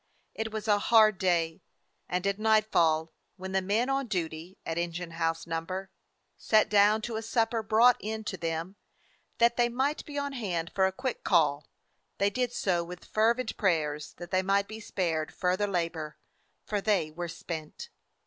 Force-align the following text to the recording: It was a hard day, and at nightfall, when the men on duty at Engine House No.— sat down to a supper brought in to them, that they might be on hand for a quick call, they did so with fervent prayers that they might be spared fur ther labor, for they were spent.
It 0.33 0.51
was 0.51 0.67
a 0.67 0.79
hard 0.79 1.19
day, 1.19 1.61
and 2.09 2.25
at 2.25 2.39
nightfall, 2.39 3.13
when 3.37 3.51
the 3.51 3.61
men 3.61 3.87
on 3.87 4.07
duty 4.07 4.57
at 4.65 4.79
Engine 4.79 5.11
House 5.11 5.45
No.— 5.45 5.63
sat 6.37 6.69
down 6.69 7.03
to 7.03 7.17
a 7.17 7.21
supper 7.21 7.61
brought 7.61 7.97
in 7.99 8.23
to 8.23 8.35
them, 8.35 8.77
that 9.37 9.57
they 9.57 9.69
might 9.69 10.03
be 10.05 10.17
on 10.17 10.33
hand 10.33 10.71
for 10.73 10.87
a 10.87 10.91
quick 10.91 11.23
call, 11.23 11.69
they 12.17 12.31
did 12.31 12.51
so 12.51 12.83
with 12.83 13.05
fervent 13.05 13.55
prayers 13.57 14.13
that 14.17 14.31
they 14.31 14.41
might 14.41 14.67
be 14.67 14.79
spared 14.79 15.31
fur 15.31 15.55
ther 15.55 15.67
labor, 15.67 16.17
for 16.65 16.81
they 16.81 17.11
were 17.11 17.27
spent. 17.27 17.89